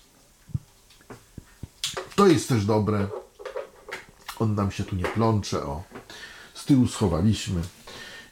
To 2.19 2.27
jest 2.27 2.49
też 2.49 2.65
dobre. 2.65 3.09
On 4.39 4.55
nam 4.55 4.71
się 4.71 4.85
tu 4.85 4.97
nie 4.97 5.05
plącze. 5.05 5.63
O, 5.63 5.83
z 6.55 6.65
tyłu 6.65 6.89
schowaliśmy 6.89 7.63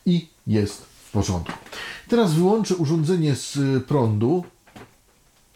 i 0.06 0.28
jest 0.46 0.82
w 0.82 1.10
porządku. 1.10 1.52
Teraz 2.08 2.32
wyłączę 2.32 2.76
urządzenie 2.76 3.34
z 3.34 3.84
prądu. 3.84 4.44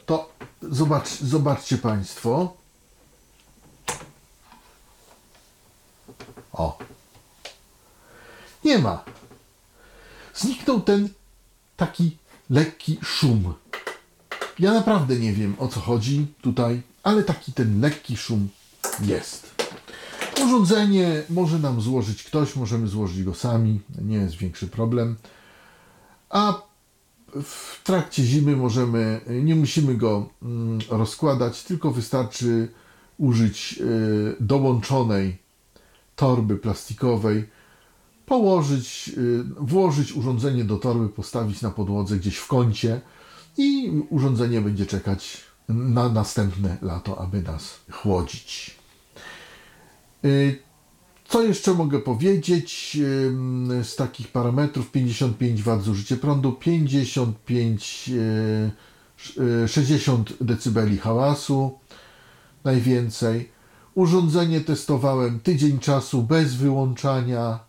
To 0.06 0.32
zobacz, 0.62 1.08
zobaczcie 1.08 1.78
Państwo. 1.78 2.56
O. 6.52 6.78
Nie 8.64 8.78
ma. 8.78 9.04
Zniknął 10.34 10.80
ten 10.80 11.08
taki 11.76 12.16
lekki 12.50 12.98
szum. 13.02 13.54
Ja 14.61 14.73
naprawdę 14.73 15.16
nie 15.16 15.33
wiem 15.33 15.55
o 15.59 15.68
co 15.68 15.81
chodzi 15.81 16.27
tutaj, 16.40 16.83
ale 17.03 17.23
taki 17.23 17.53
ten 17.53 17.81
lekki 17.81 18.16
szum 18.16 18.49
jest. 19.03 19.55
Urządzenie 20.44 21.23
może 21.31 21.59
nam 21.59 21.81
złożyć 21.81 22.23
ktoś, 22.23 22.57
możemy 22.57 22.88
złożyć 22.88 23.25
go 23.25 23.35
sami, 23.35 23.81
nie 24.03 24.16
jest 24.16 24.35
większy 24.35 24.68
problem. 24.68 25.16
A 26.31 26.62
w 27.42 27.83
trakcie 27.85 28.25
zimy 28.25 28.57
możemy, 28.57 29.20
nie 29.42 29.55
musimy 29.55 29.94
go 29.94 30.29
mm, 30.42 30.79
rozkładać, 30.90 31.62
tylko 31.62 31.90
wystarczy 31.90 32.68
użyć 33.18 33.79
y, 33.81 34.37
dołączonej 34.40 35.38
torby 36.16 36.57
plastikowej, 36.57 37.49
położyć, 38.27 39.11
y, 39.18 39.44
włożyć 39.61 40.12
urządzenie 40.12 40.64
do 40.64 40.77
torby, 40.77 41.09
postawić 41.09 41.62
na 41.62 41.70
podłodze 41.70 42.16
gdzieś 42.16 42.37
w 42.37 42.46
kącie 42.46 43.01
i 43.56 43.90
urządzenie 44.10 44.60
będzie 44.60 44.86
czekać 44.86 45.40
na 45.68 46.08
następne 46.08 46.76
lato, 46.82 47.20
aby 47.20 47.42
nas 47.42 47.80
chłodzić. 47.90 48.76
Y, 50.24 50.58
Co 51.28 51.42
jeszcze 51.42 51.74
mogę 51.74 51.98
powiedzieć 51.98 52.98
ym, 53.26 53.70
z 53.82 53.96
takich 53.96 54.28
parametrów? 54.28 54.90
55 54.90 55.62
W 55.62 55.82
zużycie 55.82 56.16
prądu, 56.16 56.52
55, 56.52 58.10
y, 58.14 58.70
sz- 59.18 59.64
y, 59.64 59.68
60 59.68 60.32
dB 60.40 60.98
hałasu 60.98 61.78
najwięcej. 62.64 63.50
Urządzenie 63.94 64.60
testowałem 64.60 65.40
tydzień 65.40 65.78
czasu 65.78 66.22
bez 66.22 66.54
wyłączania. 66.54 67.60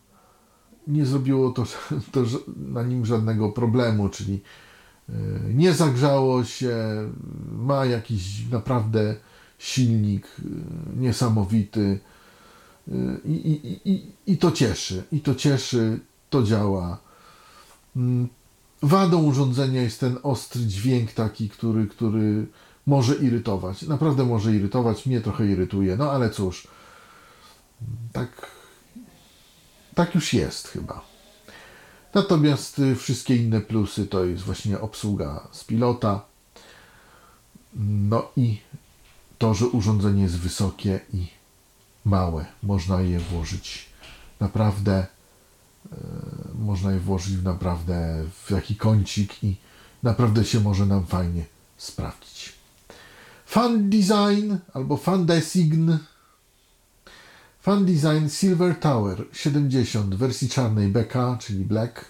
Nie 0.87 1.05
zrobiło 1.05 1.51
to, 1.51 1.63
to 2.13 2.23
na 2.57 2.83
nim 2.83 3.05
żadnego 3.05 3.49
problemu, 3.49 4.09
czyli 4.09 4.33
y, 4.33 4.39
nie 5.53 5.73
zagrzało 5.73 6.43
się, 6.43 6.75
ma 7.51 7.85
jakiś 7.85 8.49
naprawdę 8.51 9.15
silnik 9.57 10.25
y, 10.25 10.43
niesamowity. 10.99 11.99
I, 13.25 13.31
i, 13.31 13.89
i, 13.91 14.05
I 14.27 14.37
to 14.37 14.51
cieszy, 14.51 15.03
i 15.11 15.19
to 15.19 15.35
cieszy, 15.35 15.99
to 16.29 16.43
działa. 16.43 16.97
Mm, 17.95 18.27
Wadą 18.83 19.23
urządzenia 19.23 19.81
jest 19.81 19.99
ten 19.99 20.17
ostry 20.23 20.61
dźwięk 20.61 21.11
taki, 21.11 21.49
który, 21.49 21.87
który 21.87 22.47
może 22.85 23.15
irytować. 23.15 23.81
Naprawdę 23.81 24.25
może 24.25 24.55
irytować, 24.55 25.05
mnie 25.05 25.21
trochę 25.21 25.47
irytuje, 25.47 25.97
no 25.97 26.11
ale 26.11 26.29
cóż, 26.29 26.67
tak, 28.11 28.51
tak 29.95 30.15
już 30.15 30.33
jest 30.33 30.67
chyba. 30.67 31.10
Natomiast 32.13 32.79
y, 32.79 32.95
wszystkie 32.95 33.35
inne 33.35 33.61
plusy 33.61 34.07
to 34.07 34.25
jest 34.25 34.43
właśnie 34.43 34.79
obsługa 34.79 35.47
z 35.51 35.63
pilota. 35.63 36.21
No 37.75 38.31
i 38.37 38.59
to, 39.37 39.53
że 39.53 39.67
urządzenie 39.67 40.23
jest 40.23 40.39
wysokie 40.39 40.99
i 41.13 41.27
małe. 42.05 42.45
Można 42.63 43.01
je 43.01 43.19
włożyć 43.19 43.89
naprawdę, 44.39 45.07
e, 45.91 45.97
można 46.59 46.91
je 46.91 46.99
włożyć 46.99 47.43
naprawdę 47.43 48.23
w 48.45 48.51
jaki 48.51 48.75
kącik 48.75 49.43
i 49.43 49.55
naprawdę 50.03 50.45
się 50.45 50.59
może 50.59 50.85
nam 50.85 51.05
fajnie 51.05 51.45
sprawdzić. 51.77 52.53
Fan 53.45 53.89
Design 53.89 54.55
albo 54.73 54.97
Fan 54.97 55.25
Design 55.25 55.91
Fan 57.61 57.85
Design 57.85 58.27
Silver 58.29 58.75
Tower 58.75 59.25
70 59.33 60.15
w 60.15 60.17
wersji 60.17 60.49
czarnej 60.49 60.87
BK, 60.87 61.37
czyli 61.39 61.65
Black. 61.65 62.05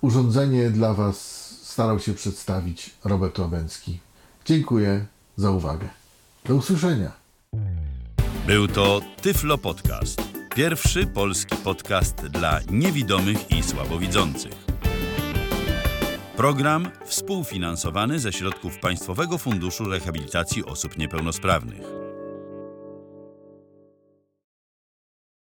Urządzenie 0.00 0.70
dla 0.70 0.94
Was 0.94 1.48
starał 1.62 1.98
się 1.98 2.14
przedstawić 2.14 2.90
Robert 3.04 3.38
Łabęcki. 3.38 3.98
Dziękuję 4.44 5.06
za 5.36 5.50
uwagę. 5.50 5.88
Do 6.44 6.54
usłyszenia. 6.54 7.12
Był 8.46 8.68
to 8.68 9.00
Tyflo 9.22 9.58
Podcast. 9.58 10.22
Pierwszy 10.54 11.06
polski 11.06 11.56
podcast 11.56 12.16
dla 12.16 12.60
niewidomych 12.70 13.50
i 13.50 13.62
słabowidzących. 13.62 14.52
Program 16.36 16.88
współfinansowany 17.04 18.20
ze 18.20 18.32
środków 18.32 18.78
Państwowego 18.78 19.38
Funduszu 19.38 19.84
Rehabilitacji 19.84 20.64
Osób 20.64 20.98
Niepełnosprawnych. 20.98 21.99